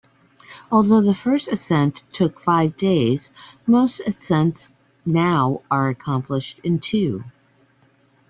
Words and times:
Although 0.71 1.01
the 1.03 1.13
first 1.13 1.47
ascent 1.49 2.01
took 2.11 2.39
five 2.39 2.75
days, 2.75 3.31
most 3.67 3.99
ascents 4.07 4.71
now 5.05 5.61
are 5.69 5.89
accomplished 5.89 6.57
in 6.63 6.79
two. 6.79 7.23